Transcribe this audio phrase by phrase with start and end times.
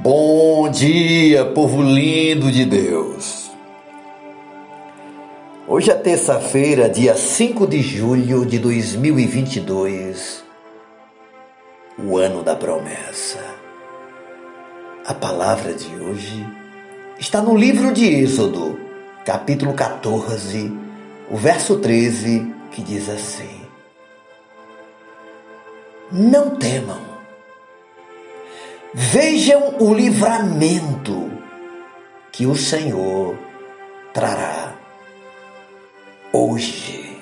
[0.00, 3.50] Bom dia, povo lindo de Deus.
[5.68, 10.42] Hoje é terça-feira, dia 5 de julho de 2022,
[11.98, 13.38] o ano da promessa.
[15.04, 16.42] A palavra de hoje
[17.18, 18.80] está no livro de Êxodo,
[19.26, 20.72] capítulo 14,
[21.30, 23.60] o verso 13, que diz assim:
[26.10, 27.11] Não temam
[28.94, 31.30] Vejam o livramento
[32.30, 33.38] que o Senhor
[34.12, 34.74] trará
[36.30, 37.16] hoje.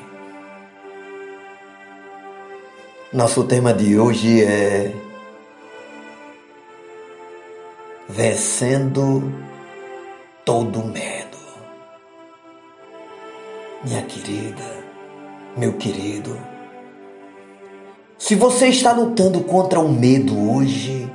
[3.12, 4.93] Nosso tema de hoje é
[8.09, 9.32] Vencendo
[10.45, 11.38] todo medo.
[13.84, 14.84] Minha querida,
[15.57, 16.37] meu querido,
[18.18, 21.09] se você está lutando contra o medo hoje,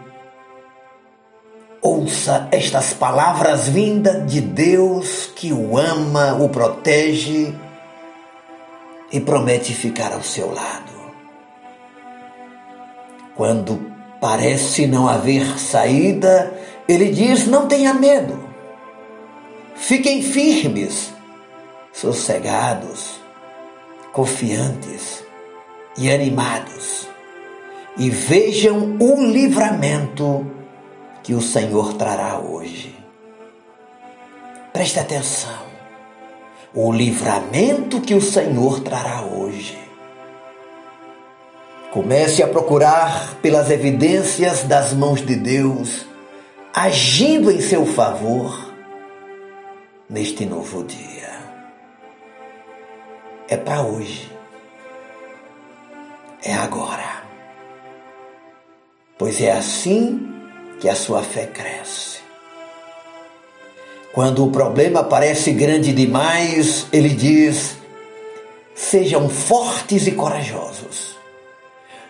[2.06, 7.52] Ouça estas palavras vindas de Deus que o ama, o protege
[9.12, 10.94] e promete ficar ao seu lado.
[13.34, 16.53] Quando parece não haver saída,
[16.88, 18.40] ele diz: não tenha medo.
[19.73, 21.12] Fiquem firmes,
[21.92, 23.19] sossegados,
[24.14, 25.23] confiantes
[25.97, 27.08] e animados,
[27.97, 30.64] e vejam o livramento
[31.26, 32.95] que o Senhor trará hoje.
[34.72, 35.66] Preste atenção.
[36.72, 39.76] O livramento que o Senhor trará hoje.
[41.92, 46.06] Comece a procurar pelas evidências das mãos de Deus,
[46.72, 48.72] agindo em seu favor
[50.08, 51.40] neste novo dia.
[53.48, 54.31] É para hoje.
[56.44, 57.23] É agora.
[59.18, 60.34] Pois é assim
[60.80, 62.20] que a sua fé cresce.
[64.14, 67.75] Quando o problema parece grande demais, ele diz:
[68.74, 71.16] sejam fortes e corajosos.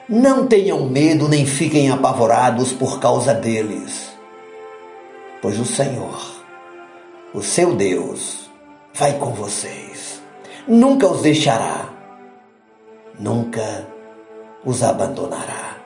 [0.08, 4.12] Não tenham medo nem fiquem apavorados por causa deles,
[5.42, 6.44] pois o Senhor,
[7.34, 8.52] o seu Deus,
[8.94, 10.22] vai com vocês.
[10.68, 11.90] Nunca os deixará,
[13.20, 13.88] nunca
[14.64, 15.78] os abandonará.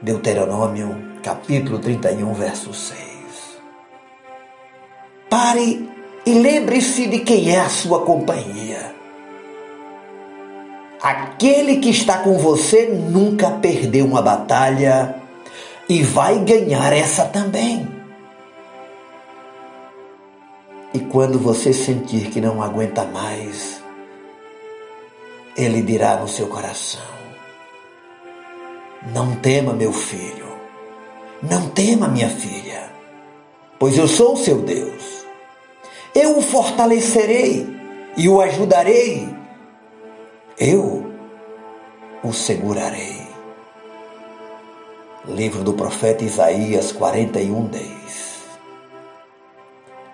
[0.00, 2.98] Deuteronômio capítulo 31, verso 6.
[5.28, 5.88] Pare
[6.26, 8.94] e lembre-se de quem é a sua companhia.
[11.02, 15.14] Aquele que está com você nunca perdeu uma batalha
[15.88, 17.88] e vai ganhar essa também.
[20.92, 23.80] E quando você sentir que não aguenta mais,
[25.56, 27.00] ele dirá no seu coração:
[29.14, 30.49] Não tema, meu filho.
[31.42, 32.92] Não tema, minha filha,
[33.78, 35.24] pois eu sou o seu Deus.
[36.14, 37.66] Eu o fortalecerei
[38.16, 39.26] e o ajudarei.
[40.58, 41.10] Eu
[42.22, 43.26] o segurarei.
[45.24, 47.90] Livro do profeta Isaías 41, 10.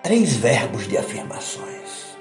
[0.03, 2.15] Três verbos de afirmações.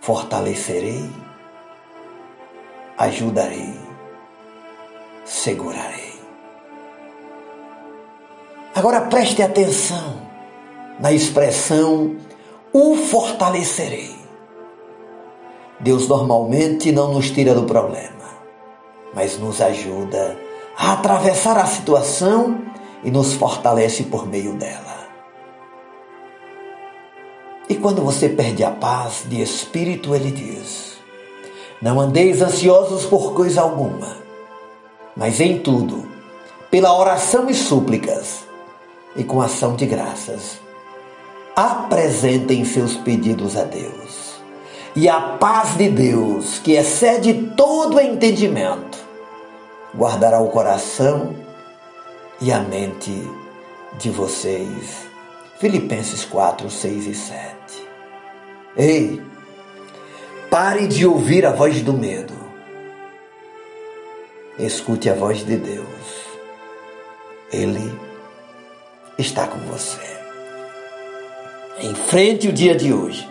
[0.00, 1.10] Fortalecerei,
[2.96, 3.74] ajudarei,
[5.24, 6.01] segurarei.
[8.74, 10.22] Agora preste atenção
[10.98, 12.16] na expressão
[12.72, 14.16] o fortalecerei.
[15.78, 18.24] Deus normalmente não nos tira do problema,
[19.12, 20.38] mas nos ajuda
[20.78, 22.62] a atravessar a situação
[23.04, 25.02] e nos fortalece por meio dela.
[27.68, 30.98] E quando você perde a paz de espírito, ele diz:
[31.80, 34.16] Não andeis ansiosos por coisa alguma,
[35.14, 36.08] mas em tudo,
[36.70, 38.51] pela oração e súplicas,
[39.16, 40.60] e com ação de graças.
[41.54, 44.32] Apresentem seus pedidos a Deus.
[44.94, 48.98] E a paz de Deus, que excede todo entendimento,
[49.94, 51.34] guardará o coração
[52.40, 53.12] e a mente
[53.98, 55.06] de vocês.
[55.58, 57.88] Filipenses 4, 6 e 7.
[58.76, 59.22] Ei,
[60.50, 62.34] pare de ouvir a voz do medo.
[64.58, 65.86] Escute a voz de Deus.
[67.52, 68.11] Ele
[69.22, 70.00] está com você.
[71.80, 73.28] Enfrente o dia de hoje.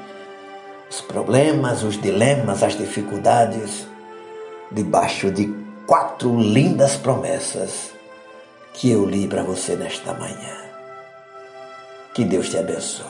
[0.90, 3.88] Os problemas, os dilemas, as dificuldades,
[4.72, 5.54] debaixo de
[5.86, 7.92] quatro lindas promessas
[8.74, 10.58] que eu li para você nesta manhã.
[12.14, 13.06] Que Deus te abençoe.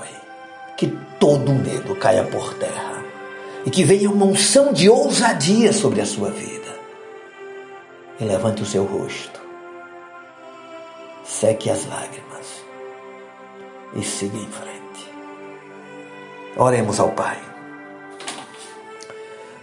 [0.78, 0.88] Que
[1.20, 3.04] todo medo caia por terra.
[3.66, 6.72] E que venha uma unção de ousadia sobre a sua vida.
[8.20, 9.42] E levante o seu rosto
[11.32, 12.61] seque as lágrimas
[13.96, 15.12] e siga em frente.
[16.56, 17.38] Oremos ao Pai.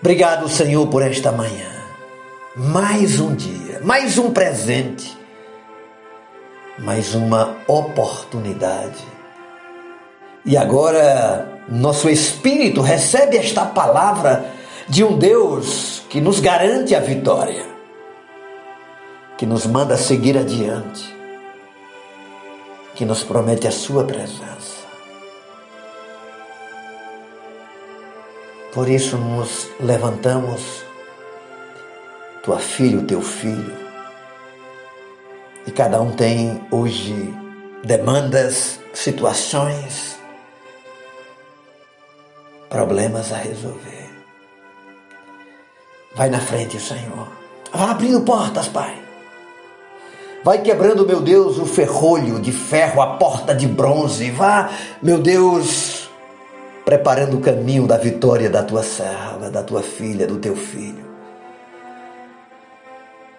[0.00, 1.70] Obrigado, Senhor, por esta manhã.
[2.56, 5.16] Mais um dia, mais um presente,
[6.78, 9.04] mais uma oportunidade.
[10.44, 14.50] E agora, nosso espírito recebe esta palavra
[14.88, 17.66] de um Deus que nos garante a vitória,
[19.36, 21.17] que nos manda seguir adiante
[22.98, 24.84] que nos promete a Sua presença.
[28.74, 30.82] Por isso nos levantamos,
[32.42, 33.72] tua filha, o teu filho,
[35.64, 37.32] e cada um tem hoje
[37.84, 40.18] demandas, situações,
[42.68, 44.10] problemas a resolver.
[46.16, 47.28] Vai na frente, Senhor.
[47.72, 49.07] Vá abrindo portas, Pai.
[50.48, 54.30] Vai quebrando, meu Deus, o ferrolho de ferro, a porta de bronze.
[54.30, 54.70] Vá,
[55.02, 56.08] meu Deus,
[56.86, 61.04] preparando o caminho da vitória da tua serva, da tua filha, do teu filho.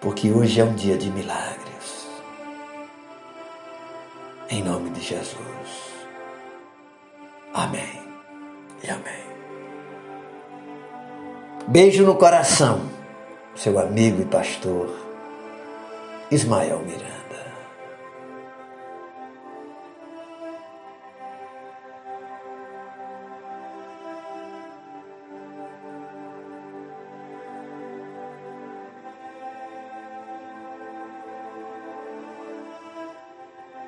[0.00, 2.06] Porque hoje é um dia de milagres.
[4.48, 5.34] Em nome de Jesus.
[7.52, 8.04] Amém
[8.84, 9.24] e amém.
[11.66, 12.82] Beijo no coração,
[13.56, 15.09] seu amigo e pastor
[16.30, 17.19] Ismael Miranda.